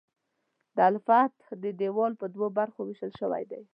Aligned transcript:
د 0.75 0.77
الفتح 0.89 1.47
دیوال 1.79 2.11
په 2.21 2.25
دوو 2.33 2.47
برخو 2.57 2.79
ویشل 2.83 3.11
شوی 3.19 3.43
دی. 3.51 3.61